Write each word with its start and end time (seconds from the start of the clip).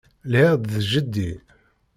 Lhiɣ-d 0.31 0.63
d 0.71 0.73
jeddi. 0.89 1.31